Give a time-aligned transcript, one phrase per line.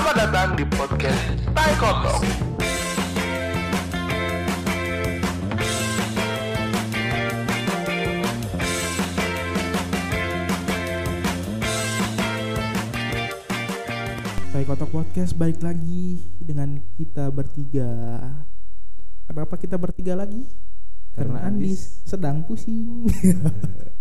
[0.00, 2.24] Selamat datang di podcast Tai Kotok.
[2.24, 2.32] Tai
[14.64, 17.92] Kotok Podcast baik lagi dengan kita bertiga.
[19.28, 20.48] Kenapa kita bertiga lagi?
[21.12, 23.04] Karena, Karena Andis sedang pusing.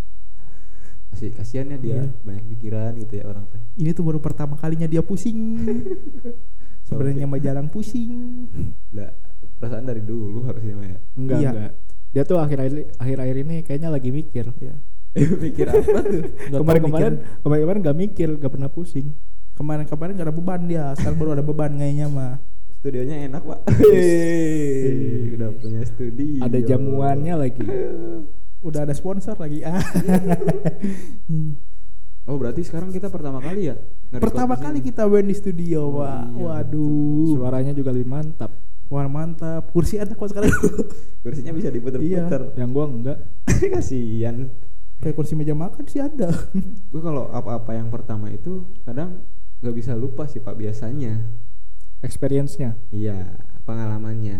[1.09, 2.03] Masih kasihan ya dia Iya.
[2.21, 3.61] banyak pikiran gitu ya orang teh.
[3.75, 5.37] Ini tuh baru pertama kalinya dia pusing.
[6.87, 8.47] Sebenarnya mah jarang pusing.
[8.91, 9.13] Lah,
[9.55, 10.99] perasaan dari dulu harusnya mah ya.
[11.15, 11.49] Enggak, Iya.
[11.51, 11.71] enggak.
[12.09, 14.45] Dia tuh akhir-akhir akhir-akhir ini kayaknya lagi mikir.
[14.61, 14.75] Ya.
[15.17, 16.21] Pikir apa tuh?
[16.53, 17.41] Nggak Kemarin-kemarin mikir.
[17.41, 19.07] kemarin-kemarin nggak mikir, nggak pernah pusing.
[19.57, 22.37] Kemarin-kemarin gak ada beban dia, sekarang baru ada beban kayaknya mah.
[22.79, 23.59] Studionya enak, Pak.
[23.75, 26.39] Hei, udah punya studio.
[26.39, 27.65] Ada jamuannya lagi.
[28.59, 29.63] Udah ada sponsor lagi.
[29.63, 29.79] Ah.
[32.29, 33.75] Oh, berarti sekarang kita pertama kali ya?
[34.13, 36.29] Pertama kali kita band di studio, Pak.
[36.29, 37.33] iya, Waduh.
[37.33, 38.53] Suaranya juga lebih mantap.
[38.85, 39.73] Wah, mantap.
[39.73, 40.53] Kursi ada kok sekarang.
[41.25, 42.53] kursinya bisa diputer-puter.
[42.53, 43.17] Yang gua enggak.
[43.73, 44.45] Kasihan.
[45.01, 46.29] Kayak kursi meja makan sih ada.
[46.93, 49.25] Gue kalau apa-apa yang pertama itu kadang
[49.65, 51.25] nggak bisa lupa sih Pak biasanya.
[52.05, 52.77] Experience-nya.
[52.93, 54.37] Iya, pengalamannya.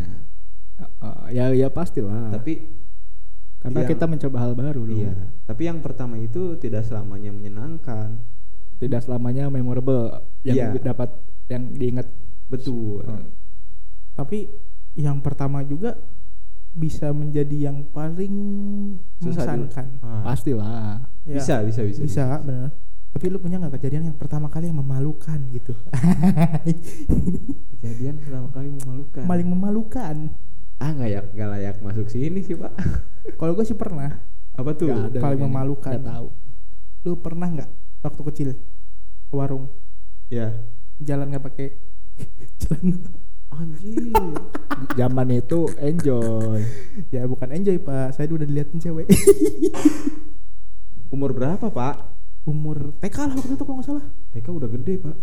[1.01, 2.29] Uh, ya ya pastilah.
[2.37, 2.78] Tapi
[3.59, 4.99] karena yang- kita mencoba hal baru dong.
[4.99, 8.19] Iya, tapi yang pertama itu tidak selamanya menyenangkan.
[8.79, 10.79] Tidak selamanya memorable yang Iya.
[10.85, 11.11] dapat
[11.47, 12.07] yang diingat.
[12.47, 13.03] Betul.
[13.03, 13.27] Hmm.
[14.15, 14.47] Tapi
[14.95, 15.99] yang pertama juga
[16.71, 18.35] bisa menjadi yang paling
[19.19, 19.87] Susah mengesankan.
[19.99, 21.03] Ah, Pastilah.
[21.27, 21.99] Ya, Bisa, bisa, bisa.
[21.99, 22.71] Bisa, benar.
[23.09, 25.73] Tapi lu punya nggak kejadian yang pertama kali yang memalukan gitu?
[27.73, 29.23] Kejadian pertama kali memalukan.
[29.25, 30.15] Paling memalukan.
[30.79, 32.71] Ah, nggak layak, nggak layak masuk sini sih pak.
[33.39, 34.15] Kalau gue sih pernah.
[34.55, 34.87] Apa tuh?
[34.87, 35.91] Nggak ada paling memalukan.
[35.91, 36.27] Nggak tahu.
[37.03, 38.49] Lu pernah nggak waktu kecil
[39.29, 39.67] ke warung
[40.31, 40.55] Ya.
[40.99, 41.67] jalan nggak pakai
[42.63, 42.95] celana?
[43.49, 44.13] Anjing.
[44.95, 46.63] Zaman itu enjoy.
[47.11, 48.15] ya bukan enjoy pak.
[48.15, 49.09] Saya udah diliatin cewek.
[51.13, 51.95] Umur berapa pak?
[52.47, 54.05] Umur TK lah waktu itu kalau nggak salah.
[54.31, 55.15] TK udah gede pak.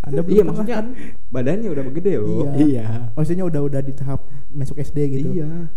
[0.00, 0.86] Anda belum iya maksudnya kan?
[1.28, 2.28] badannya udah gede loh.
[2.28, 2.50] Iya.
[2.64, 2.86] iya.
[3.12, 5.28] Maksudnya udah udah di tahap masuk SD gitu.
[5.36, 5.68] Iya.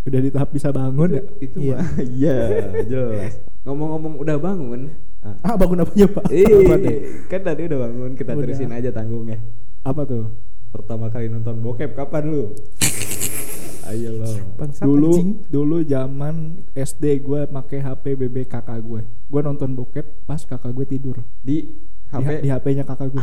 [0.00, 1.22] Udah di tahap bisa bangun ya.
[1.42, 1.76] Itu Iya.
[1.76, 1.88] mah.
[2.20, 2.36] Iya,
[2.86, 3.32] jelas.
[3.66, 4.80] Ngomong-ngomong udah bangun.
[5.20, 5.36] Ah.
[5.44, 6.24] Ah bangun apanya pak?
[6.32, 6.96] Apa tuh?
[7.28, 8.42] kan tadi udah bangun, kita Udah.
[8.46, 9.36] terusin aja tanggungnya.
[9.84, 10.32] Apa tuh?
[10.70, 12.54] Pertama kali nonton bokep kapan lu?
[13.84, 14.30] Ayo lo.
[14.80, 15.30] Dulu anjing.
[15.50, 20.86] dulu zaman SD gue make HP BB kakak gue gue nonton bokep pas kakak gue
[20.86, 21.66] tidur Di
[22.10, 23.22] HP di, di HP-nya kakak gue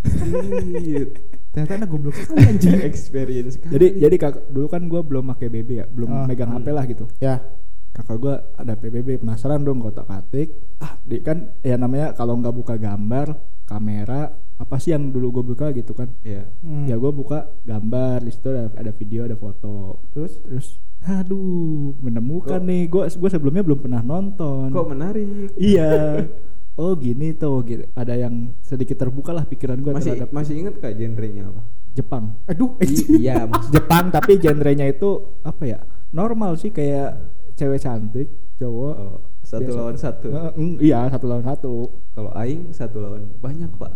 [0.00, 1.06] Anjir.
[1.52, 2.78] Ternyata anak goblok sekali anjing.
[2.88, 6.66] experience jadi jadi kakak dulu kan gue belum make BB ya belum Ah, megang HP
[6.68, 7.04] lah gitu.
[7.18, 7.42] Ya.
[7.90, 12.54] kakak gue ada PBB penasaran dong kotak katik ah di kan ya namanya kalau nggak
[12.54, 13.34] buka gambar
[13.66, 16.06] kamera apa sih yang dulu gue buka gitu kan?
[16.22, 16.46] Iya.
[16.60, 16.86] Hmm.
[16.86, 19.98] ya gue buka gambar di situ ada, ada video ada foto.
[20.12, 20.38] Terus?
[20.38, 20.66] Terus
[21.02, 22.82] aduh menemukan Kok- nih.
[22.86, 24.70] Gue gue sebelumnya belum pernah nonton.
[24.70, 25.50] Kok menarik?
[25.56, 25.90] iya
[26.80, 30.74] oh gini tuh gitu ada yang sedikit terbuka lah pikiran gue Masih terhadap masih inget
[30.80, 31.60] kak genrenya apa?
[31.92, 35.10] Jepang aduh I- iya, maksud Jepang tapi genrenya itu
[35.42, 35.78] apa ya
[36.10, 37.20] normal sih kayak
[37.54, 39.76] cewek cantik cowok oh, satu Biasa.
[39.76, 40.28] lawan satu.
[40.28, 41.72] Eh, mm, iya satu lawan satu
[42.12, 43.92] Kalau aing satu lawan banyak pak.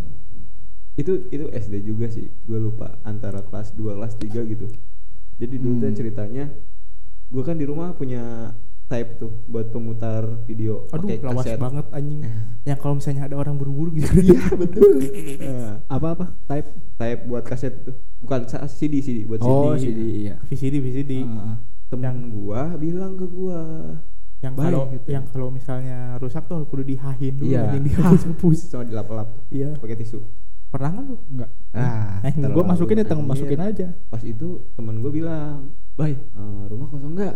[0.95, 2.27] Itu itu SD juga sih.
[2.43, 4.65] Gue lupa antara kelas 2 kelas 3 gitu.
[5.37, 5.97] Jadi dulu tuh Hmm.
[5.97, 6.45] ceritanya
[7.25, 8.53] gue kan di rumah punya
[8.85, 11.57] type tuh buat pemutar video aduh pakai lawas kaset.
[11.57, 12.21] banget anjing.
[12.21, 12.37] Eh.
[12.65, 14.09] Yang kalau misalnya ada orang buru-buru gitu.
[14.25, 14.93] Iya betul.
[15.39, 19.89] Nah, apa apa type type buat kaset itu bukan CD CD buat oh CD.
[19.89, 21.13] CD iya VCD VCD.
[21.23, 23.61] Ah, Temen gua bilang ke gua
[24.39, 25.07] yang kalau gitu.
[25.07, 27.65] yang kalau misalnya rusak tuh kudu dihahin dulu Iya.
[27.67, 28.57] anjing dihapus-hapus.
[28.67, 29.73] sama dilap-lap tuh Iya.
[29.75, 30.21] pakai tisu.
[30.67, 31.15] Pernah nggak lu?
[31.31, 33.31] enggak Ah, Eh, gue masukin ya teng anjir.
[33.31, 37.35] masukin aja Pas itu temen gua bilang, "Bay, eh, rumah kosong nggak?"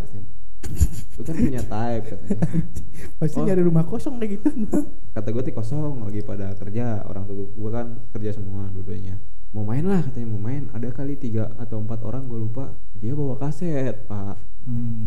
[1.18, 2.38] Lu kan punya type katanya.
[3.20, 3.46] Pasti Oh.
[3.48, 4.50] nyari rumah kosong kayak gitu.
[5.16, 7.04] Kata gua tuh kosong lagi pada kerja.
[7.08, 9.20] Orang tua gua kan kerja semua dua-duanya.
[9.52, 10.70] Mau main lah katanya mau main.
[10.72, 12.66] Ada kali tiga atau empat orang gua lupa.
[13.00, 14.38] Dia bawa kaset, Pak.
[14.68, 15.04] hmm.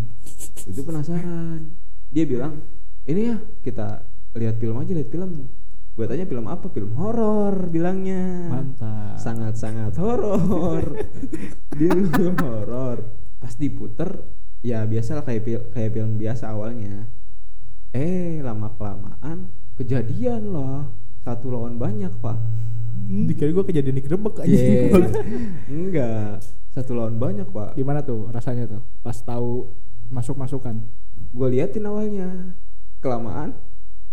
[0.67, 1.71] itu penasaran
[2.09, 2.61] dia bilang
[3.09, 4.03] ini ya kita
[4.35, 5.49] lihat film aja lihat film
[5.93, 10.97] gue tanya film apa film horor bilangnya mantap sangat sangat horor
[11.79, 13.05] dia film horor
[13.39, 14.25] pas diputer
[14.63, 17.11] ya biasa lah kayak kayak film biasa awalnya
[17.93, 20.89] eh lama kelamaan kejadian loh
[21.23, 22.39] satu lawan banyak pak
[23.03, 24.53] Dikira gua kejadian digerebek aja.
[24.53, 25.11] Yeah.
[25.73, 26.39] enggak
[26.73, 29.69] satu lawan banyak pak gimana tuh rasanya tuh pas tahu
[30.09, 30.81] masuk masukan
[31.33, 32.57] gue liatin awalnya
[33.01, 33.53] kelamaan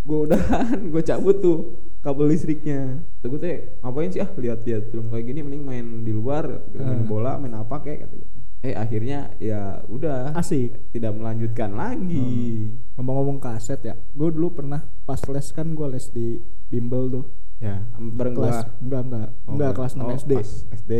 [0.04, 1.58] gue udahan gue cabut tuh
[2.00, 6.12] kabel listriknya tuh gue teh ngapain sih ah lihat-lihat film kayak gini mending main di
[6.12, 6.80] luar gitu.
[6.80, 7.08] main Ah.
[7.08, 8.39] bola main apa kayak gue teh.
[8.60, 10.92] Eh akhirnya ya udah Asik.
[10.92, 12.68] tidak melanjutkan lagi
[13.00, 16.36] Ngomong-ngomong kaset ya, gue dulu pernah pas les kan gue les di
[16.68, 17.24] bimbel tuh.
[17.60, 20.32] ya bareng kelas gua enggak enggak Oh, enggak kelas 6 Oh, SD.
[20.76, 20.92] SD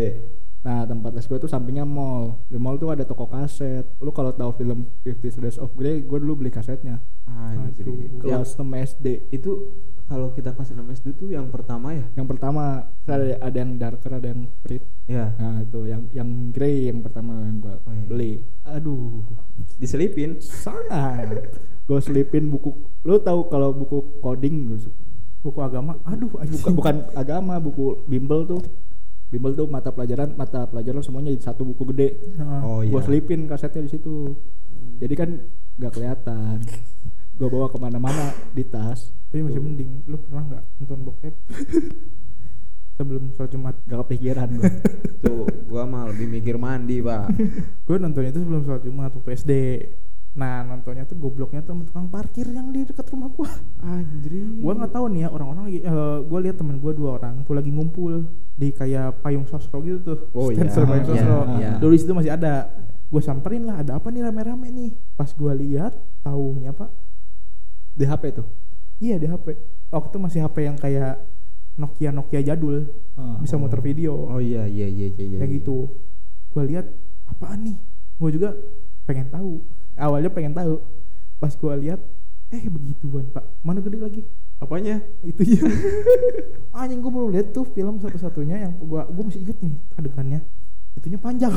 [0.61, 2.45] Nah tempat les gue tuh sampingnya mall.
[2.45, 3.81] Di mall tuh ada toko kaset.
[3.97, 7.01] Lu kalau tahu film Fifty Shades of Grey, gue dulu beli kasetnya.
[7.25, 7.89] Anjir.
[8.21, 8.69] Yang Kelas 6
[9.01, 9.07] SD.
[9.33, 9.73] itu
[10.11, 12.03] kalau kita kelas 6 SD tuh yang pertama ya?
[12.19, 14.83] Yang pertama ada, ada yang darker, ada yang Frit.
[15.07, 18.07] ya Nah itu yang yang grey yang pertama yang gue Oh, iya.
[18.11, 18.33] beli.
[18.67, 19.23] Aduh,
[19.79, 20.43] diselipin?
[20.43, 21.55] Sangat.
[21.87, 22.75] gue selipin buku.
[23.07, 24.75] Lu tahu kalau buku coding
[25.47, 25.95] buku agama?
[26.03, 28.63] Aduh bukan bukan agama buku bimbel tuh.
[29.31, 32.35] Bimbel tuh mata pelajaran mata pelajaran semuanya di satu buku gede.
[32.35, 32.91] Nah, oh iya.
[32.91, 34.35] Gue selipin kasetnya di situ.
[34.99, 35.39] Jadi kan
[35.79, 36.67] nggak kelihatan.
[37.39, 40.03] Gue bawa ke mana-mana di tas tapi masih mending.
[40.11, 41.35] Lu pernah nggak nonton bokep?
[42.99, 43.75] Sebelum sholat jumat.
[43.87, 44.71] Gak kepikiran gue
[45.25, 47.31] tuh gua mah lebih mikir mandi pak.
[47.87, 49.53] Gue nonton itu sebelum sholat jumat waktu SD
[50.31, 53.51] nah nontonnya tuh gobloknya tuh tukang parkir yang di dekat rumah gua.
[53.83, 54.63] Anjir.
[54.63, 57.55] Gua nggak tahu nih ya orang-orang lagi eh, gua lihat temen gua dua orang tuh
[57.59, 60.19] lagi ngumpul di kayak payung sosro gitu tuh.
[60.31, 61.39] Oh, iya, for payung iya, sosro.
[61.59, 61.71] iya.
[61.83, 62.71] dulu di situ masih ada.
[63.11, 64.91] Gue samperin lah ada apa nih rame-rame nih?
[65.19, 66.95] Pas gua lihat taunya pak.
[67.99, 68.70] Di HP tuh
[69.01, 69.57] iya di HP
[69.91, 71.19] waktu itu masih HP yang kayak
[71.81, 72.87] Nokia Nokia jadul.
[73.17, 73.65] Ah, bisa oh.
[73.65, 74.13] muter video.
[74.29, 75.89] Oh iya iya iya iya iya kayak gitu.
[76.53, 76.87] Gue lihat
[77.25, 77.77] apaan nih?
[78.21, 78.53] Gue juga
[79.09, 79.65] pengen tahu.
[79.97, 80.85] Awalnya pengen tahu.
[81.41, 82.01] Pas gue lihat
[82.53, 83.49] eh begituan pak.
[83.65, 84.23] Mana gede lagi?
[84.61, 85.01] Apanya?
[85.25, 85.65] Itu ya
[86.81, 90.41] anjing gue baru lihat tuh film satu-satunya yang gue gue masih inget nih adegannya
[90.99, 91.55] itunya panjang.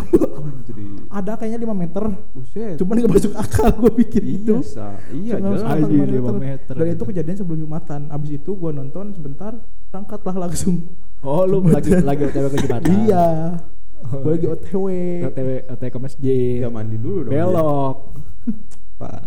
[1.18, 2.04] Ada kayaknya 5 meter.
[2.34, 2.76] Buset.
[2.78, 4.56] Cuman gak masuk akal gue pikir iya itu.
[4.62, 5.62] Sa iya jelas.
[5.66, 6.74] Anjir, 5 lima meter.
[6.74, 6.96] dan gitu.
[6.96, 8.02] itu kejadian sebelum jumatan.
[8.14, 9.58] Abis itu gue nonton sebentar
[9.90, 10.76] berangkatlah langsung.
[11.24, 13.28] Oh lu lagi lagi otw ke jembatan iya.
[14.04, 14.86] Gue lagi otw
[15.28, 16.60] otw otw ke masjid.
[16.62, 17.98] Ya mandi dulu dong belok.
[19.02, 19.22] Pak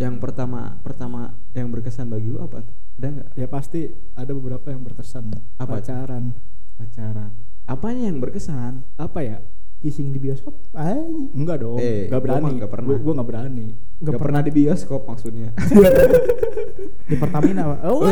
[0.00, 2.64] yang pertama pertama yang berkesan bagi lu apa?
[2.64, 3.28] Tuh ada nggak?
[3.36, 5.28] Ya pasti ada beberapa yang berkesan.
[5.60, 6.32] Apa pacaran.
[6.80, 8.82] Pacaran apanya yang berkesan?
[8.98, 9.38] Apa ya?
[9.80, 10.52] Kissing di bioskop?
[10.76, 11.80] Anjing enggak dong.
[11.80, 12.42] Eh, nggak gua berani.
[12.44, 12.88] mah nggak pernah.
[12.90, 13.66] Gua- gua nggak berani.
[14.00, 15.48] Gak, pernah di bioskop maksudnya.
[17.10, 18.08] Di Pertamina oh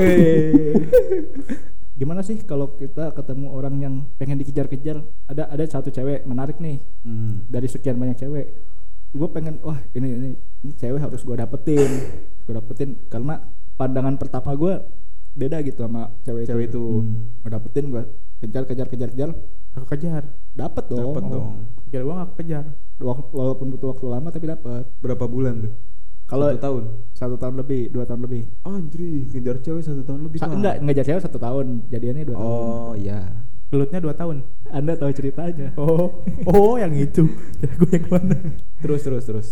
[1.99, 5.03] gimana sih kalau kita ketemu orang yang pengen dikejar-kejar?
[5.27, 6.79] Ada ada satu cewek menarik nih.
[7.03, 7.43] Hmm.
[7.51, 8.47] dari sekian banyak cewek.
[9.11, 10.31] Gue pengen wah ini ini,
[10.63, 11.91] ini cewek harus gue dapetin.
[12.47, 13.41] Gue dapetin karena
[13.75, 14.75] pandangan pertama gue
[15.39, 16.83] beda gitu sama cewek, Cewek itu.
[17.03, 18.03] hmm, gue dapetin gue
[18.39, 19.31] kejar kejar kejar kejar.
[19.75, 20.23] Gak kejar.
[20.55, 21.15] Dapet dong.
[21.15, 21.47] Dapet dong.
[21.89, 22.65] kira gue gak kejar.
[22.99, 24.85] Wala- walaupun butuh waktu lama tapi dapet.
[24.99, 25.73] Berapa bulan tuh?
[26.29, 26.83] Kalau satu tahun?
[27.17, 28.43] satu tahun lebih dua tahun lebih.
[28.69, 29.01] Anjir,
[29.33, 30.39] ngejar cewek satu tahun lebih.
[30.45, 31.67] Sa- enggak ngejar cewek satu tahun.
[31.89, 32.53] Jadiannya dua tahun.
[32.53, 33.21] Oh iya.
[33.69, 34.37] gelutnya 2 tahun.
[34.73, 35.77] Anda tahu ceritanya.
[35.81, 37.29] Oh oh yang itu.
[37.61, 38.37] Kira gue yang mana?
[38.81, 39.49] Terus terus terus.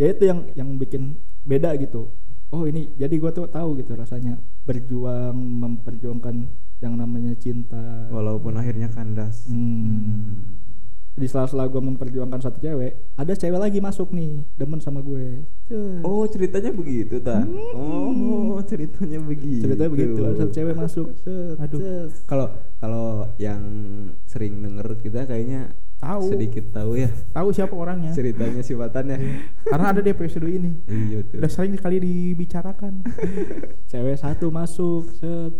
[0.00, 2.08] ya itu yang yang bikin beda gitu.
[2.48, 4.40] Oh ini jadi gua tuh tahu gitu rasanya.
[4.64, 6.48] Berjuang memperjuangkan
[6.78, 9.46] yang namanya cinta Walaupun akhirnya kandas.
[9.46, 10.56] hmm.
[11.12, 15.98] di sela-sela gue memperjuangkan satu cewek ada cewek lagi masuk nih demen sama gue Cet.
[16.00, 17.42] Oh ceritanya begitu ta?
[17.74, 19.66] Oh ceritanya begitu.
[19.66, 21.06] ceritanya begitu ada satu cewek masuk
[21.58, 22.06] Aduh.
[22.22, 22.46] Kalau
[22.78, 23.58] kalau yang
[24.24, 26.30] sering denger kita kayaknya Tahu.
[26.30, 29.18] sedikit tahu ya tahu siapa orangnya ceritanya sifatannya.
[29.66, 31.42] karena ada di episode ini iya tuh.
[31.42, 33.02] udah sering kali dibicarakan
[33.90, 35.50] cewek satu masuk set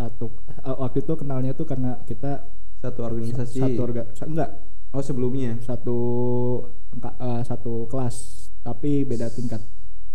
[0.00, 3.60] satu eh, waktu itu kenalnya tuh karena kita Satu organisasi.
[3.60, 4.50] satu orga sa- enggak
[4.90, 5.60] Oh sebelumnya.
[5.60, 5.96] satu
[6.90, 8.16] engka- eh, satu kelas
[8.60, 9.60] tapi beda tingkat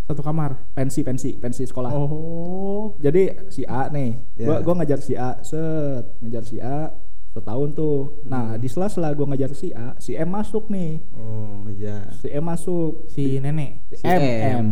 [0.02, 4.62] satu kamar pensi pensi pensi sekolah oh jadi si A nih gua Ya.
[4.62, 6.90] gua ngajar si A set ngejar si A
[7.28, 12.06] setahun tuh nah di sela-sela gua ngajar si A si M masuk nih Oh iya.
[12.12, 14.30] si M masuk si nenek Si M M.
[14.52, 14.66] M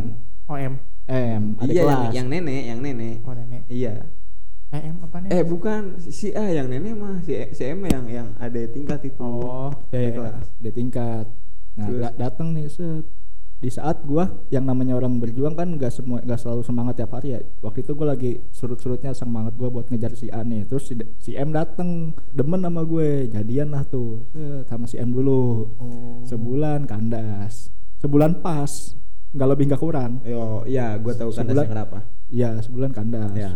[0.44, 3.16] oh M M ada iya yang, kelas yang nenek, yang nenek.
[3.23, 3.94] oh nenek Iya.
[4.75, 5.83] Eh M apa nenek Eh bukan.
[6.02, 7.23] Si A yang nenek mah.
[7.23, 9.23] Si, si M yang yang ada tingkat itu.
[9.23, 10.47] oh ya, ya, kelas.
[10.59, 11.26] di tingkat.
[11.78, 12.11] Nah Terus?
[12.19, 13.07] datang nih set.
[13.64, 17.33] Di saat gua yang namanya orang berjuang kan gak semua gak selalu semangat tiap hari
[17.33, 17.40] ya.
[17.64, 20.69] Waktu itu gua lagi surut-surutnya semangat gua buat ngejar si A nih.
[20.69, 23.31] Terus si, si M dateng demen sama gue.
[23.33, 24.26] Jadian lah tuh.
[24.37, 25.71] Set, sama si M dulu.
[25.81, 26.21] Oh.
[26.28, 27.73] Sebulan kandas.
[28.04, 28.93] Sebulan pas.
[29.33, 30.12] Nggak lebih nggak kurang.
[30.28, 31.99] Yo, ya, gue tahu kan Sebulan- kenapa.
[32.26, 33.52] Ya sebulan kandas Ya.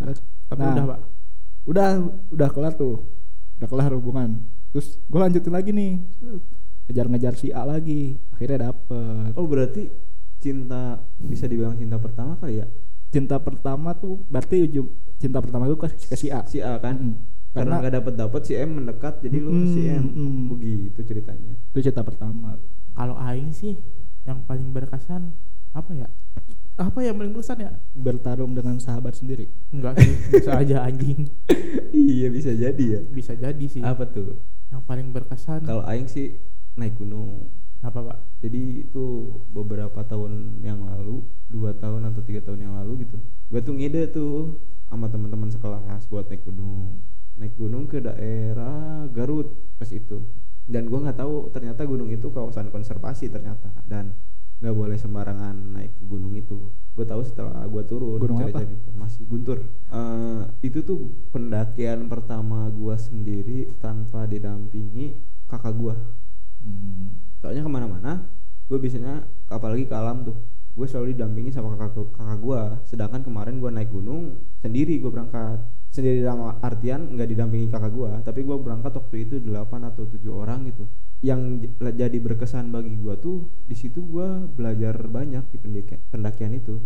[0.46, 1.00] Tapi Nah, udah pak
[1.64, 1.88] udah
[2.30, 3.04] udah kelar tuh
[3.56, 6.00] udah kelar hubungan terus gue lanjutin lagi nih
[6.87, 9.92] ngejar-ngejar si A lagi akhirnya dapet Oh berarti
[10.38, 12.66] cinta bisa dibilang cinta pertama kali ya?
[13.08, 16.44] cinta pertama tuh berarti ujung cinta pertama itu ke, ke si A.
[16.44, 17.14] si A kan Mm.
[17.50, 21.00] karena Karena- nggak dapat dapat si M mendekat jadi lu ke si M Mm, begitu
[21.02, 22.60] ceritanya Itu cinta pertama.
[22.90, 23.72] Kalau aing sih
[24.22, 25.32] yang paling berkesan
[25.72, 26.08] apa ya?
[26.78, 27.73] Apa yang paling berkesan ya?
[27.92, 29.50] Bertarung dengan sahabat sendiri.
[29.75, 31.26] Enggak sih, bisa aja anjing.
[31.92, 33.82] iya bisa jadi ya Bisa jadi sih.
[33.82, 34.38] apa tuh
[34.70, 36.38] Yang paling berkesan kalau Aing sih
[36.78, 38.18] naik gunung apa, Pak?
[38.42, 39.04] jadi itu
[39.50, 43.16] beberapa tahun yang lalu dua tahun atau tiga tahun yang lalu gitu
[43.49, 46.99] gue tuh ngide tuh sama teman-teman sekelas buat naik gunung
[47.38, 50.23] naik gunung ke daerah Garut pas itu
[50.66, 54.11] dan gue nggak tahu ternyata gunung itu kawasan konservasi ternyata dan
[54.58, 56.70] nggak boleh sembarangan naik ke gunung itu.
[56.92, 58.58] Gue tahu setelah gue turun Gunung apa?
[58.58, 59.20] cari-cari informasi.
[59.30, 59.58] Guntur.
[59.88, 60.98] Eh, itu tuh
[61.30, 65.14] pendakian pertama gue sendiri tanpa didampingi
[65.46, 65.94] kakak gue
[66.58, 67.14] Hmm.
[67.38, 68.26] soalnya ke mana-mana
[68.66, 70.34] gue biasanya apalagi ke alam tuh
[70.74, 75.62] gue selalu didampingi sama kakak kakak gue sedangkan kemarin gue naik gunung sendiri gue berangkat.
[75.88, 79.54] Sendiri dalam artian nggak didampingi kakak gue tapi gue berangkat waktu itu 8
[79.88, 80.84] atau tujuh orang gitu
[81.18, 86.78] yang jadi berkesan bagi gue tuh di situ gue belajar banyak di pendaki- pendakian itu.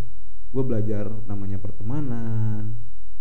[0.53, 2.73] Gue belajar namanya pertemanan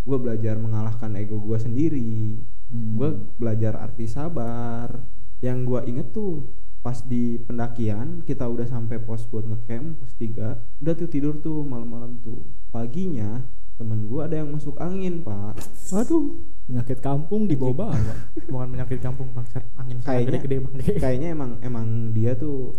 [0.03, 2.35] gue belajar mengalahkan ego gue sendiri
[2.73, 2.97] Hmm.
[2.97, 5.05] gue belajar arti sabar.
[5.45, 6.49] Yang gue inget tuh
[6.81, 11.61] pas di pendakian kita udah sampai pos buat ngecamp pos 3 udah tuh tidur tuh
[11.63, 12.41] malam-malam tuh.
[12.73, 13.45] Paginya
[13.83, 15.59] temen gue ada yang masuk angin pak
[15.91, 16.25] Waduh,
[16.65, 18.15] penyakit kampung dibawa bawa.
[18.47, 20.75] Bukan penyakit kampung bangsat, angin Kayaknya- gede-gede bang.
[21.03, 22.73] kayaknya emang emang dia tuh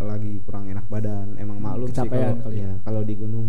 [0.00, 3.48] lagi kurang enak badan emang maklum sih Kecapean kalau kali ya kalau di gunung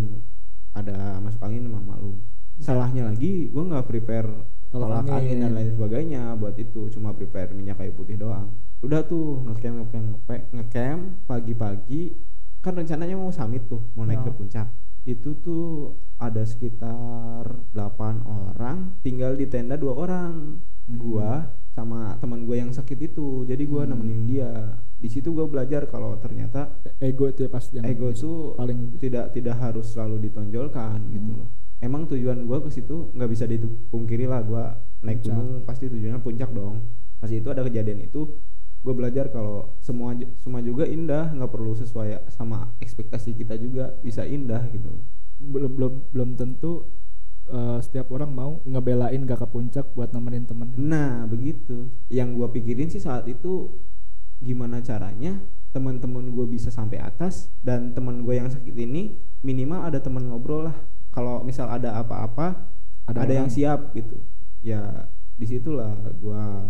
[0.73, 2.17] ada masuk angin emang maklum
[2.57, 4.25] salahnya lagi gue nggak prepare
[4.67, 5.13] Tolak tolak angin.
[5.13, 5.37] angin.
[5.39, 8.49] dan lain sebagainya buat itu cuma prepare minyak kayu putih doang
[8.81, 10.07] udah tuh ngecamp ngecamp
[10.51, 12.17] ngecamp pagi-pagi
[12.59, 14.35] kan rencananya mau summit tuh mau naik ke Oh.
[14.35, 14.67] puncak
[15.05, 21.01] itu tuh ada sekitar 8 orang tinggal di tenda dua orang Hmm.
[21.01, 23.97] gua sama teman gue yang sakit itu jadi gua Hmm.
[23.97, 24.49] nemenin dia
[24.95, 29.33] di situ gua belajar kalau ternyata Ego itu ya pasti yang ego itu paling tidak
[29.33, 31.39] tidak harus selalu ditonjolkan gitu Hmm.
[31.41, 31.49] loh
[31.81, 35.33] emang tujuan gua ke situ nggak bisa dipungkiri lah gua naik Puncak.
[35.33, 36.85] gunung pasti tujuannya puncak dong
[37.17, 38.21] pas itu ada kejadian itu
[38.85, 44.21] gue belajar kalau semua semua juga indah nggak perlu sesuai sama ekspektasi kita juga bisa
[44.21, 44.93] indah gitu
[45.41, 46.85] belum belum belum tentu
[47.49, 50.79] eh, setiap orang mau ngebelain gak ke puncak buat nemenin temennya.
[50.79, 51.91] Nah, begitu.
[52.07, 53.67] Yang gua pikirin sih saat itu
[54.39, 55.39] gimana caranya
[55.75, 60.71] teman-teman gue bisa sampai atas dan teman gue yang sakit ini minimal ada teman ngobrol
[60.71, 60.77] lah.
[61.11, 62.55] Kalau misal ada apa-apa
[63.05, 64.17] ada, Ada yang siap gitu.
[64.65, 66.63] Ya di situlah gua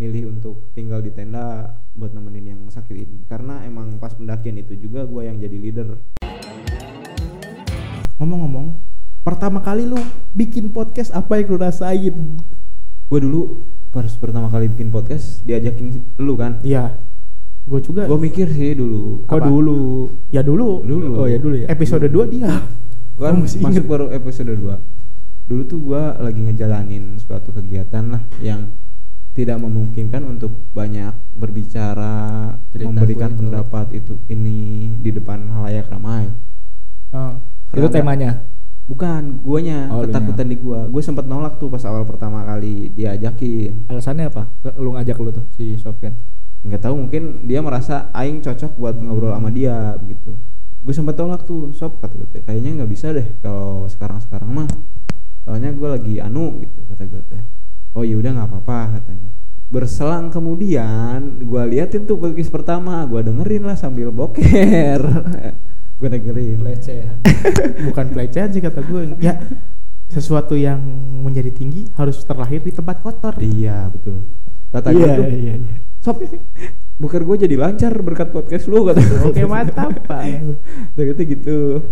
[0.00, 4.72] milih untuk tinggal di tenda buat nemenin yang sakit ini karena emang pas pendakian itu
[4.74, 6.00] juga gua yang jadi leader
[8.16, 8.76] Ngomong-ngomong,
[9.20, 9.96] pertama kali lu
[10.30, 12.16] bikin podcast apa yang lu rasain?
[13.06, 16.94] gue dulu pas pertama kali bikin podcast diajakin lu kan Iya.
[17.62, 18.06] Gue juga.
[18.06, 19.46] gue mikir sih dulu Kok Apa?
[19.46, 20.08] dulu?
[20.30, 20.80] ya dulu.
[20.80, 21.08] Dulu.
[21.16, 21.66] Oh ya dulu ya.
[21.66, 22.60] Episode 2 dia.
[23.14, 23.84] Gua Oh, masih masuk inget.
[23.84, 24.78] baru episode 2
[25.44, 28.70] Dulu tuh gua lagi ngejalanin suatu kegiatan lah yang
[29.40, 36.28] tidak memungkinkan untuk banyak berbicara, Cerita memberikan pendapat itu ini di depan halayak ramai.
[37.16, 37.40] Oh.
[37.72, 38.44] Itu temanya.
[38.90, 40.90] Bukan, guanya Oh, ketakutan di gua.
[40.90, 43.86] Gue sempet nolak tuh pas awal pertama kali diajakin.
[43.86, 44.50] Alasannya apa?
[44.76, 46.12] Lu ngajak lu tuh si Sofyan.
[46.60, 50.36] nggak tahu mungkin dia merasa aing cocok buat ngobrol sama dia begitu
[50.80, 54.68] gue sempat tolak tuh sob kata gue kayaknya nggak bisa deh kalau sekarang sekarang mah
[55.44, 57.42] soalnya gue lagi anu gitu kata gue teh
[57.94, 59.30] oh ya udah nggak apa-apa katanya
[59.70, 65.00] berselang kemudian gue liatin tuh podcast pertama gue dengerin lah sambil boker
[66.00, 67.16] gue dengerin Pelecehan.
[67.92, 69.20] Bukan pelecehan sih kata gue.
[69.20, 69.36] Ya
[70.10, 70.82] sesuatu yang
[71.22, 73.38] menjadi tinggi harus terlahir di tempat kotor.
[73.38, 74.26] iya betul
[74.74, 75.76] kata gue Iya tuh iya iya.
[76.02, 76.18] sob
[76.98, 79.20] boker gue jadi lancar berkat podcast lu kata gue.
[79.30, 80.24] Oke mantap pak.
[80.98, 81.84] Ternyata gitu.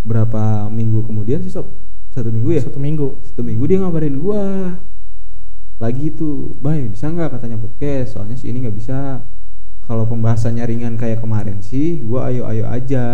[0.00, 1.68] Berapa minggu kemudian sih sob?
[2.10, 2.62] Satu minggu ya?
[2.64, 3.20] Satu minggu.
[3.22, 4.74] Satu minggu dia ngabarin gua.
[5.80, 8.14] Lagi tuh, Bay bisa nggak katanya podcast?
[8.16, 9.24] Soalnya si ini nggak bisa.
[9.88, 13.04] Kalau pembahasannya ringan kayak kemarin sih, gua ayo-ayo aja.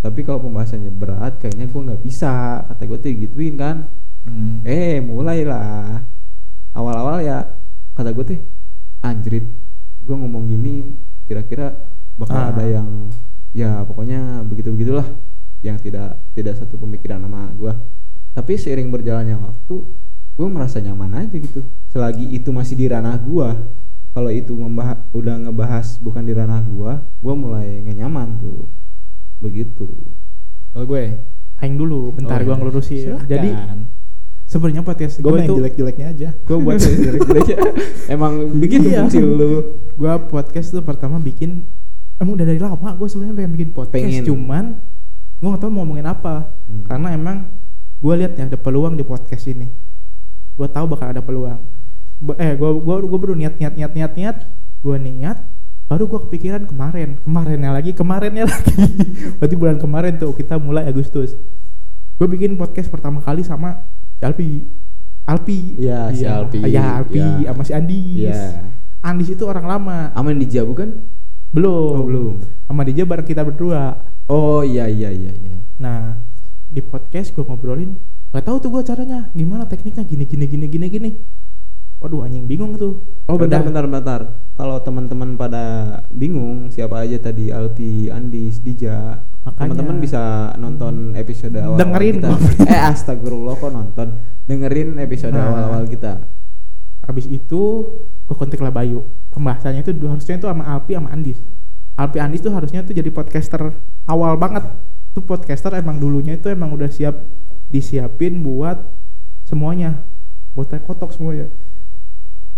[0.00, 2.62] Tapi kalau pembahasannya berat, kayaknya gua nggak bisa.
[2.64, 3.90] Kata gue tuh gituin kan.
[4.24, 4.62] Hmm.
[4.62, 6.06] Eh, mulailah.
[6.72, 7.42] Awal-awal ya,
[7.92, 8.40] kata gue teh,
[9.04, 9.44] anjrit.
[10.00, 10.88] Gue ngomong gini,
[11.28, 11.74] kira-kira
[12.16, 12.48] bakal Ah.
[12.54, 13.12] ada yang,
[13.52, 15.04] ya pokoknya begitu-begitulah,
[15.60, 17.72] yang tidak tidak satu pemikiran sama gue.
[18.32, 19.84] Tapi seiring berjalannya waktu,
[20.32, 21.60] gue merasa nyaman aja gitu.
[21.86, 23.48] Selagi itu masih di ranah gue,
[24.10, 28.68] kalau itu membahas, udah ngebahas bukan di ranah gue, gue mulai nggak nyaman tuh.
[29.38, 29.86] Begitu.
[30.70, 31.20] Kalau gue,
[31.58, 32.58] aing dulu bentar Oh, gua iya.
[32.58, 33.26] ngelurusin Silakan.
[33.26, 33.50] jadi
[34.42, 37.56] sebenarnya podcast gue gue main itu jelek-jeleknya aja gue buat Jelek-jeleknya.
[38.06, 39.06] Emang bikin Iya.
[39.06, 39.52] kecil lu.
[39.92, 41.62] gue podcast tuh pertama bikin
[42.18, 44.24] emang udah dari lama gue sebenarnya pengen bikin podcast Pengen.
[44.24, 44.64] cuman
[45.38, 46.82] gue gak tahu mau ngomongin apa Hmm.
[46.84, 47.36] karena emang
[47.96, 49.70] gue lihat ya ada peluang di podcast ini
[50.52, 51.60] gue tahu bakal ada peluang
[52.36, 54.36] eh gue gua gua baru niat niat niat niat niat
[54.78, 55.38] gue niat
[55.86, 58.74] baru gue kepikiran kemarin kemarinnya lagi kemarinnya lagi
[59.36, 61.34] berarti bulan kemarin tuh kita mulai Agustus
[62.16, 63.82] gue bikin podcast pertama kali sama
[64.14, 64.50] si Alpi
[65.22, 66.58] Alpi Iya, si Alpi.
[66.64, 67.48] ya Alpi Iya.
[67.48, 68.42] sama si Andis Iya.
[69.02, 70.90] Andis itu orang lama Aman di Jabu kan?
[71.52, 72.34] belum Oh, belum.
[72.64, 75.56] sama DJ bareng kita berdua Oh iya iya iya iya.
[75.76, 76.16] nah
[76.66, 77.92] di podcast gue ngobrolin
[78.32, 81.10] nggak tahu tuh gue caranya gimana tekniknya gini gini gini gini gini
[81.98, 83.68] waduh anjing bingung tuh Oh bentar Udah.
[83.70, 84.20] bentar bentar.
[84.52, 85.64] Kalau teman-teman pada
[86.10, 92.28] bingung siapa aja tadi Alpi, Andis, Dija, teman-teman bisa nonton episode awal Dengerin kita.
[92.74, 94.18] eh astagfirullah kok nonton.
[94.44, 95.46] Dengerin episode Nah.
[95.46, 96.18] awal-awal kita.
[97.02, 97.62] habis itu
[98.22, 101.38] gue kontak lah Bayu pembahasannya itu harusnya itu sama Alpi sama Andis
[101.94, 103.74] Alpi Andis tuh harusnya tuh jadi podcaster
[104.06, 104.62] awal banget
[105.10, 107.18] tuh podcaster emang dulunya itu emang udah siap
[107.72, 108.76] disiapin buat
[109.48, 110.04] semuanya
[110.52, 111.48] buat teh kotok semuanya.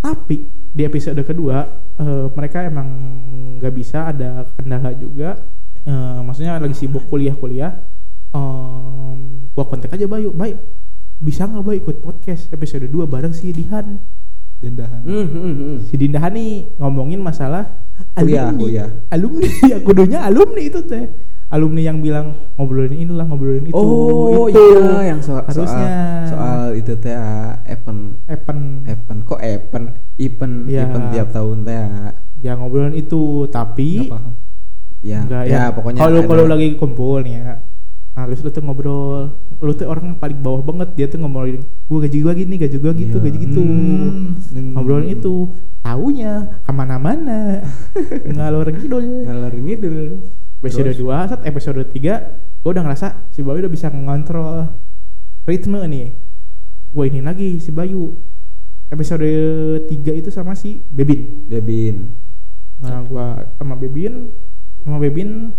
[0.03, 0.45] Tapi
[0.75, 1.63] di episode kedua
[2.03, 2.89] eh, mereka emang
[3.63, 5.39] nggak bisa ada kendala juga.
[5.87, 7.95] Eh, maksudnya lagi sibuk kuliah-kuliah
[8.35, 10.59] Em, gua kontak aja Bayu baik
[11.23, 14.03] bisa nggak Bayu ikut podcast episode 2 bareng si Dihan?
[14.59, 15.77] Dendahan Hmm, hmm, hmm.
[15.87, 17.79] si Dinda nih ngomongin masalah
[18.19, 18.89] Kuliah, alumni, kuliah.
[19.15, 21.07] alumni ya kudunya alumni itu teh
[21.55, 23.79] alumni yang bilang ngobrolin inilah ngobrolin itu.
[23.79, 24.59] Oh itu.
[24.59, 26.27] iya yang soal harusnya.
[26.27, 28.83] soal, soal itu teh ah, event Epen.
[28.91, 29.87] Event kok event
[30.19, 30.91] event Iya.
[30.91, 32.11] event tiap tahun teh ah.
[32.43, 34.11] ya ngobrolin itu tapi
[35.05, 37.63] ya enggak ya, pokoknya kalau kalau lagi kumpul nih ya.
[38.15, 39.35] Nah terus lu tuh ngobrol.
[39.63, 42.77] Lu tuh orang yang paling bawah banget dia tuh ngobrolin gua gaji gua gini gaji
[42.83, 43.25] gua gitu Iya.
[43.31, 43.63] gaji gitu.
[43.63, 44.75] Hmm.
[44.75, 45.55] ngobrolin itu
[45.87, 47.63] taunya ke mana-mana.
[48.35, 49.23] Ngalor ngidul.
[49.23, 50.19] Ngalor ngidul
[50.65, 51.05] episode Terus?
[51.05, 54.73] 2 saat episode 3 gue udah ngerasa si Bayu udah bisa ngontrol
[55.45, 56.09] ritme nih.
[56.89, 58.17] Gue ini lagi si Bayu.
[58.89, 59.29] Episode
[59.85, 61.45] 3 itu sama si Bebin.
[61.53, 62.09] Bebin.
[62.81, 63.27] Nah gue
[63.61, 64.33] sama Bebin
[64.81, 65.53] sama Bebin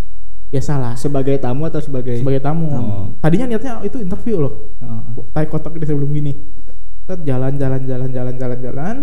[0.50, 2.74] biasalah sebagai tamu atau sebagai sebagai tamu.
[2.74, 2.98] Tamu.
[3.22, 4.74] tadinya niatnya itu interview loh.
[4.82, 5.30] Heeh.
[5.30, 6.34] tai kotak di sebelum gini.
[7.06, 8.96] Set jalan jalan jalan jalan jalan jalan.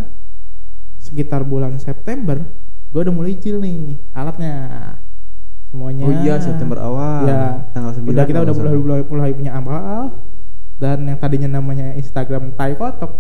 [0.99, 2.43] Sekitar bulan September
[2.93, 4.53] gue udah mulai cil nih alatnya
[5.73, 6.05] semuanya.
[6.05, 10.21] Oh iya September awal ya tanggal 9 udah kita udah mulai, mulai mulai punya amal
[10.77, 13.13] dan yang tadinya namanya Instagram Tai Kotok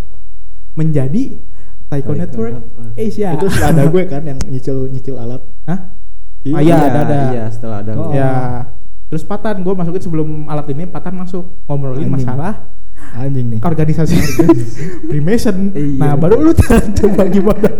[0.76, 1.40] menjadi
[1.88, 2.92] Taiko Taiko Network Network.
[2.96, 3.28] Asia.
[3.36, 5.40] Itu setelah ada gue kan yang nyicil nyicil alat.
[5.64, 5.80] Hah?
[6.42, 7.16] Ah, iya, ada, ada.
[7.30, 8.10] iya setelah ada Oh.
[8.10, 8.32] ya
[9.06, 12.12] terus Patan gue masukin sebelum alat ini Patan masuk ngobrolin Anjing.
[12.12, 12.66] masalah
[13.14, 13.60] anjing nih.
[13.60, 14.14] organisasi
[15.06, 17.70] Freemason Iya, nah baru lu coba gimana?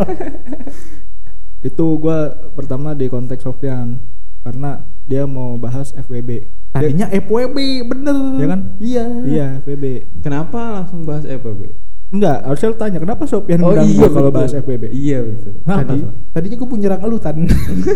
[1.58, 2.18] Itu gue
[2.52, 3.96] pertama di konteks Sofyan
[4.42, 8.16] karena dia mau bahas FWB tadinya FWB bener.
[8.38, 8.60] Iya kan?
[8.82, 9.04] iya.
[9.22, 9.84] Iya FWB
[10.22, 11.70] kenapa langsung bahas FPB
[12.12, 15.52] enggak harusnya lu tanya kenapa Sofyan oh undang iya kalau bahas FWB iya betul.
[15.64, 15.80] Kenapa?
[15.80, 15.98] tadi
[16.36, 17.36] tadinya gue punya nyerang lu tan.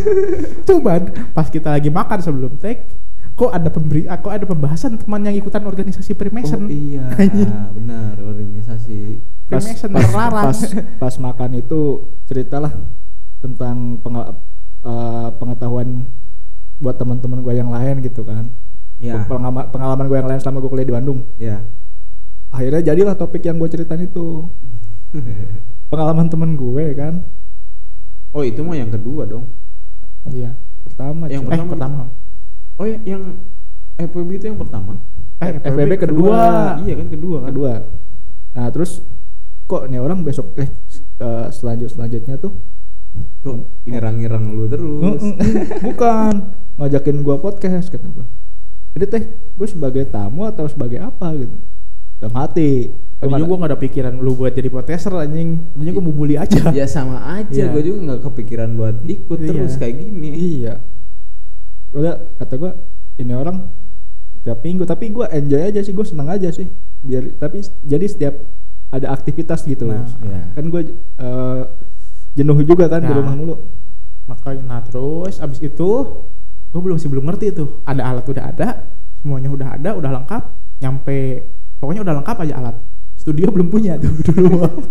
[0.68, 1.00] Cuman
[1.36, 2.88] pas kita lagi makan sebelum take
[3.36, 7.04] kok ada pemberi ah, kok ada pembahasan teman yang ikutan organisasi Freemason oh iya
[7.76, 10.44] benar organisasi pas, Freemason pas, terlarang.
[10.48, 10.58] pas,
[10.96, 11.80] pas makan itu
[12.24, 12.72] ceritalah
[13.44, 14.40] tentang penga-
[14.88, 16.08] eh, pengetahuan
[16.76, 18.48] buat teman-teman gue yang lain gitu kan.
[18.96, 21.18] Ya pengalaman pengalaman gue yang lain selama gue kuliah di Bandung.
[21.36, 21.64] Ya
[22.52, 24.48] akhirnya jadilah topik yang gue ceritain itu.
[25.92, 27.22] Pengalaman temen gue kan?
[28.34, 29.46] Oh itu mah yang kedua dong.
[30.26, 31.52] Iya pertama Yang cuy.
[31.52, 31.70] eh pertama.
[31.72, 32.04] pertama.
[32.76, 33.22] Oh ya, yang
[33.96, 34.92] FPB itu yang pertama?
[35.40, 36.40] Eh FWB kedua.
[36.84, 37.48] iya kan kedua kan?
[37.52, 37.72] Kedua.
[38.56, 39.00] Nah terus
[39.66, 40.70] kok nih orang besok eh
[41.20, 42.54] eh, selanjut selanjutnya tuh
[43.44, 45.22] tuh ngirang-ngirang lu terus.
[45.22, 46.34] Mm, mm, mm, bukan.
[46.76, 48.26] Ngajakin gua podcast kata gua.
[48.96, 51.52] Jadi teh gue sebagai tamu atau sebagai apa gitu.
[52.16, 52.88] Dalam hati.
[53.20, 55.60] Tadinya gue gak ada pikiran lu buat jadi podcaster anjing.
[55.76, 56.72] Tadinya gue mau bully aja.
[56.72, 57.52] Ya sama aja.
[57.52, 57.76] Iya.
[57.76, 59.48] gue juga nggak kepikiran buat ikut Iya.
[59.52, 60.30] terus kayak gini.
[60.32, 60.80] Iya.
[61.92, 62.72] Udah kata gua
[63.20, 63.68] ini orang
[64.44, 64.88] tiap minggu.
[64.88, 66.68] Tapi gua enjoy aja sih gue seneng aja sih.
[67.04, 68.34] Biar tapi jadi setiap
[68.88, 69.84] ada aktivitas gitu.
[69.92, 70.56] Nah, iya.
[70.56, 70.82] kan gue
[71.20, 71.62] eh,
[72.36, 73.16] jenuh juga kan di Nah.
[73.16, 73.56] rumah mulu
[74.26, 75.90] makanya nah terus abis itu
[76.66, 78.68] gue belum sih belum ngerti tuh ada alat udah ada
[79.16, 80.42] semuanya udah ada udah lengkap
[80.76, 81.46] nyampe
[81.76, 82.76] pokoknya udah lengkap aja alat
[83.14, 84.82] studio belum punya tuh dulu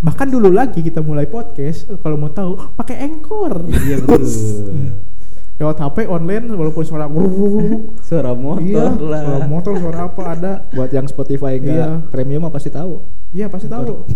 [0.00, 4.24] bahkan dulu lagi kita mulai podcast kalau mau tahu pakai engkor iya betul
[5.60, 9.20] lewat HP online walaupun suara gruk Suara motor iya lah.
[9.22, 11.88] suara motor suara apa ada Buat yang Spotify enggak Iya.
[12.08, 13.04] premium pasti tahu.
[13.30, 14.08] iya pasti tahu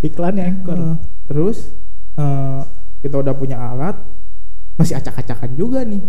[0.00, 0.72] Iklannya Anchor.
[0.74, 0.96] Heeh.
[1.24, 1.72] Terus
[2.14, 2.60] eh,
[3.00, 3.96] kita udah punya alat
[4.74, 6.02] masih acak-acakan juga nih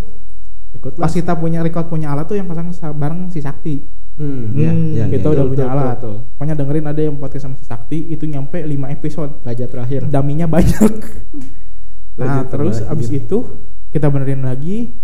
[0.73, 3.79] Ikut pas kita punya record punya alat tuh yang pasang sa- bareng si Sakti
[4.15, 5.33] Hmm, Hmm, iya, kita iya.
[5.33, 6.15] udah betul, punya betul, alat betul.
[6.31, 10.01] pokoknya dengerin ada yang podcast sama si Sakti itu nyampe 5 episode Raja terakhir.
[10.05, 10.91] daminya banyak
[12.15, 12.93] nah Lanjut terus terakhir.
[12.93, 13.37] abis itu
[13.89, 14.95] kita benerin lagi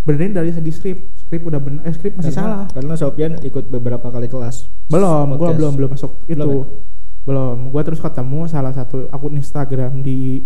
[0.00, 3.64] benerin dari segi skrip skrip udah bener eh skrip masih Karena- salah Karena Sofian ikut
[3.66, 4.68] beberapa kali kelas.
[4.86, 5.56] belum gua podcast.
[5.58, 6.64] belum belum masuk itu Belum ya?
[7.24, 7.68] Belum.
[7.68, 10.44] Gua terus ketemu salah satu akun Instagram di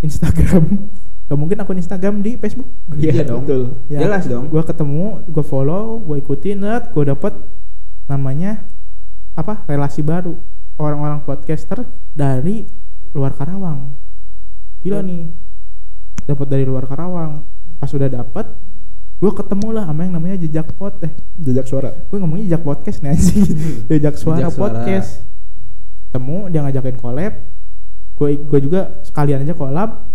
[0.00, 0.64] Instagram.
[1.30, 2.68] Gak mungkin akun Instagram di Facebook.
[2.92, 3.46] Iya dong.
[3.46, 3.62] betul.
[3.86, 4.50] Ya, Jelas dong.
[4.50, 7.32] gua ketemu gua follow gua ikutin net gua dapet
[8.04, 8.66] namanya
[9.32, 9.64] apa?
[9.64, 10.36] Relasi baru
[10.76, 12.66] orang-orang podcaster dari
[13.12, 13.94] luar Karawang.
[14.82, 15.30] Gila nih.
[16.22, 17.46] Dapat dari luar Karawang.
[17.78, 18.46] Pas udah dapet
[19.16, 20.98] gua ketemu lah sama yang namanya jejak pod.
[21.00, 21.94] Eh Jejak suara.
[21.94, 23.46] gue ngomongnya jejak podcast nih anjing.
[23.88, 24.66] Jejak suara Jejak suara.
[24.74, 25.10] podcast
[26.12, 27.34] temu dia ngajakin collab
[28.14, 30.12] gue gue juga sekalian aja collab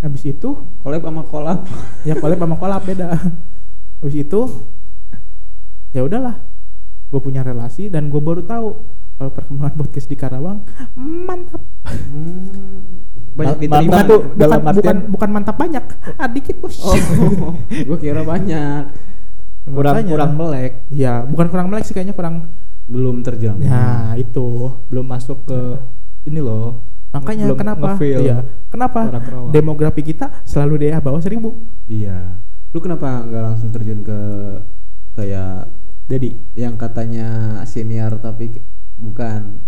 [0.00, 0.50] habis itu
[0.82, 1.58] Collab sama kolab.
[2.08, 3.14] ya collab sama collab beda
[4.00, 4.40] habis itu
[5.90, 6.40] ya udahlah
[7.06, 8.68] gue punya relasi dan gue baru tahu
[9.14, 10.64] kalau perkembangan podcast di Karawang
[10.96, 13.02] mantap Hmm.
[13.32, 13.88] Banyak Ma- diterima.
[13.90, 16.94] bukan, tuh bukan, dalam bukan, artian- bukan mantap banyak ah, dikit bos Oh,
[17.68, 18.82] gue kira banyak.
[19.64, 20.10] Kurang Makanya.
[20.10, 20.72] kurang melek.
[20.88, 22.48] ya bukan kurang melek sih kayaknya kurang
[22.86, 23.56] Belum terjam.
[23.62, 25.60] ya itu Belum masuk ke
[26.26, 26.82] ini loh.
[27.12, 27.88] Makanya Belum kenapa?
[28.00, 28.38] Iya.
[28.72, 29.00] Kenapa?
[29.52, 31.52] Demografi kita selalu di bawah seribu.
[31.86, 32.40] Iya.
[32.72, 34.18] Lu kenapa nggak langsung terjun ke
[35.12, 35.68] kayak
[36.02, 38.52] Jadi yang katanya senior tapi
[38.98, 39.62] bukan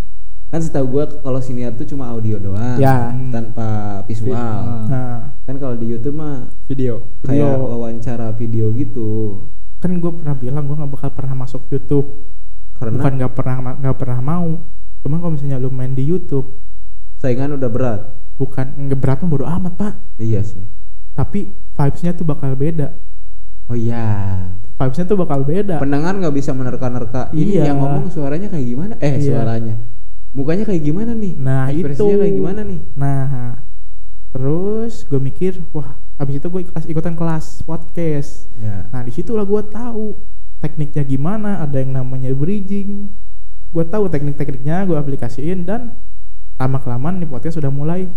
[0.51, 3.11] kan setahu gua kalau senior tuh cuma audio doang Ya.
[3.33, 4.85] tanpa visual Ah.
[4.91, 7.01] Nah, kan kalau di YouTube mah video.
[7.25, 7.65] kayak Video.
[7.65, 9.41] wawancara video gitu
[9.79, 12.09] kan gue pernah bilang gue nggak bakal pernah masuk YouTube.
[12.75, 14.49] Karena Bukan nggak pernah nggak pernah mau.
[15.01, 16.59] Cuman kalau misalnya lu main di YouTube,
[17.17, 18.03] saingan udah berat
[18.35, 19.95] bukan nggak berat mah bodo amat pak.
[20.17, 20.59] iya sih
[21.13, 22.91] Tapi vibesnya tuh bakal beda.
[23.65, 24.43] oh iya
[24.75, 25.79] Vibesnya tuh bakal beda.
[25.79, 27.71] pendengar nggak bisa menerka-nerka ini Iya.
[27.71, 29.39] yang ngomong suaranya kayak gimana eh Iya.
[29.39, 29.75] suaranya
[30.31, 32.21] mukanya kayak gimana nih Nah, ekspresinya itu.
[32.21, 33.55] kayak gimana nih Nah,
[34.29, 38.51] terus gue mikir, wah, abis itu gue kelas ikutan kelas podcast.
[38.57, 40.19] ya Nah di situlah gue tahu
[40.65, 43.13] tekniknya gimana, ada yang namanya bridging.
[43.69, 45.93] Gue tahu teknik-tekniknya, gue aplikasiin dan
[46.57, 48.09] lama kelamaan nih podcast sudah mulai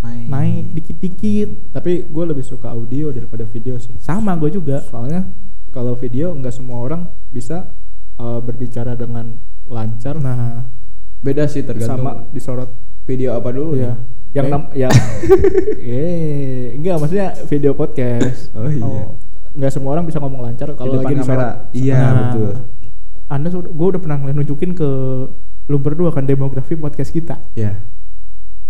[0.00, 1.48] naik naik dikit-dikit.
[1.70, 3.94] Tapi gue lebih suka audio daripada video sih.
[4.02, 4.82] Sama gue juga.
[4.82, 5.30] Soalnya
[5.70, 7.70] kalau video nggak semua orang bisa
[8.18, 9.38] uh, berbicara dengan
[9.70, 10.66] lancar Nah,
[11.22, 12.74] beda sih tergantung sama disorot.
[13.06, 13.94] video apa dulu Iya.
[13.94, 14.90] nih Yang nam ya
[15.82, 18.50] eh enggak maksudnya video podcast.
[18.54, 19.14] oh iya oh,
[19.52, 21.54] Nggak semua orang bisa ngomong lancar di kalau lagi kamera disorot.
[21.72, 22.52] iya Nah, betul
[23.26, 24.88] Anda sudah, gue udah pernah nunjukin ke
[25.66, 27.38] lu berdua kan demografi podcast kita.
[27.52, 27.78] ya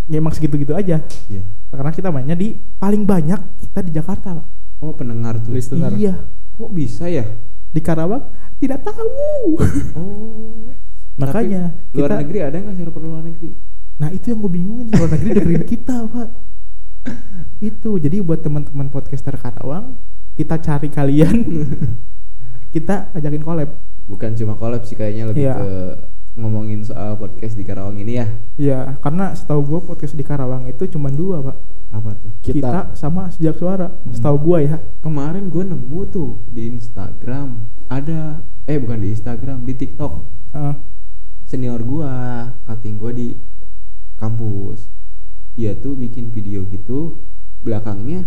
[0.04, 1.00] Ya emang segitu-gitu aja.
[1.26, 4.46] iya Karena kita mainnya di paling banyak kita di Jakarta, Pak.
[4.80, 5.92] oh pendengar tuh Listener.
[5.92, 6.24] Iya.
[6.50, 7.24] kok bisa ya
[7.68, 8.24] Di Karawang
[8.58, 9.56] tidak tahu.
[9.94, 10.56] oh
[11.20, 13.48] Makanya Tapi luar kita negeri ada nggak server luar negeri
[13.96, 16.28] Nah itu yang gue bingungin di luar negeri dengerin kita pak
[17.62, 20.00] Itu jadi buat teman-teman podcaster Karawang
[20.40, 21.36] Kita cari kalian.
[22.74, 23.76] Kita ajakin collab.
[24.08, 25.54] Bukan cuma collab sih kayaknya lebih Iya.
[25.60, 25.68] ke
[26.40, 28.26] ngomongin soal podcast di Karawang ini ya.
[28.56, 31.56] Iya karena setahu gue podcast di Karawang itu cuma dua pak.
[31.90, 32.30] Apa tuh?
[32.40, 33.90] Kita, sama sejak suara.
[34.08, 34.78] Setahu gue ya.
[35.04, 40.12] Kemarin gue nemu tuh di Instagram ada eh bukan di Instagram di TikTok.
[40.56, 40.74] Heeh.
[41.44, 42.14] senior gua
[42.62, 43.34] cutting gua di
[44.14, 44.86] kampus.
[45.58, 47.18] Dia tuh bikin video gitu
[47.60, 48.22] belakangnya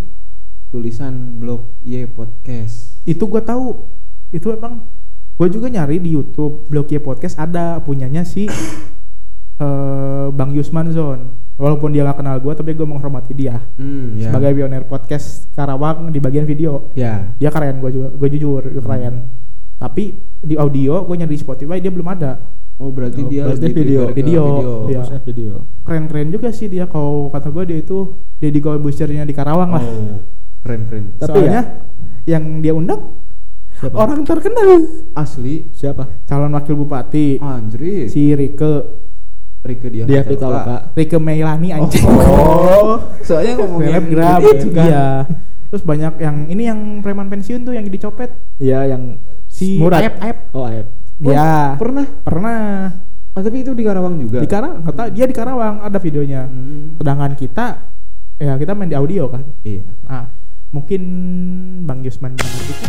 [0.74, 2.98] tulisan blog Y podcast.
[3.06, 3.86] Itu gue tahu.
[4.34, 4.90] Itu emang
[5.34, 8.46] Gue juga nyari di Youtube Blog Y Podcast ada punyanya si
[9.66, 11.42] eh, Bang Yusman Zon.
[11.54, 13.62] Walaupun dia gak kenal gue Tapi gue menghormati dia.
[13.78, 14.30] Hmm ya.
[14.30, 16.90] Sebagai pionir podcast Karawang di bagian video.
[16.98, 17.34] Ya.
[17.38, 19.30] Dia keren gue juga gue jujur dia keren.
[19.78, 22.42] Tapi di audio gue nyari di Spotify dia belum ada.
[22.82, 24.10] Oh berarti Oh, dia berarti video.
[24.10, 24.44] ke Video,
[24.90, 25.02] iya.
[25.22, 25.56] Video.
[25.86, 26.86] keren keren juga sih dia.
[26.90, 29.82] Kalau kata gue dia itu Deddy Corbuzier-nya di Karawang lah.
[29.82, 30.33] Oh
[30.64, 31.04] keren keren.
[31.16, 31.72] Tapi soalnya ya-
[32.26, 33.20] yang dia undang
[33.76, 33.96] Siapa?
[33.96, 34.70] orang terkenal.
[35.14, 35.68] Asli.
[35.70, 36.08] Siapa?
[36.24, 37.38] calon wakil bupati.
[37.38, 39.04] Anjrit si Rike.
[39.64, 40.92] Rike dia Dia Pitaloka.
[40.92, 42.04] Rike Meilani anjing.
[42.04, 44.40] Oh soalnya ngomongin selebgram.
[44.42, 44.86] itu kan.
[44.86, 45.08] Iya.
[45.68, 48.30] Terus banyak yang ini yang preman pensiun tuh yang dicopet.
[48.58, 50.04] Iya yang si Murad.
[50.04, 50.38] Aep Aep.
[50.52, 50.88] Oh, Aep.
[51.18, 52.06] dia pernah?
[52.24, 52.62] Pernah.
[53.34, 54.38] Ah tapi itu di Karawang juga?
[54.38, 56.46] Di Karawang nggak tahu dia di Karawang ada videonya.
[56.46, 57.00] Hmm.
[57.00, 57.66] sedangkan kita
[58.38, 59.42] ya kita main di audio kan.
[59.64, 59.84] Iya.
[60.06, 60.28] Nah
[60.74, 61.02] mungkin
[61.86, 62.88] Bang Yusman mendengar kita